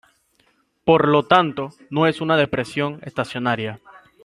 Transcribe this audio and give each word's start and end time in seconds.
Por 0.83 1.07
lo 1.07 1.27
tanto, 1.27 1.75
no 1.91 2.07
es 2.07 2.21
una 2.21 2.35
depresión 2.35 2.97
estacionaria. 3.03 3.79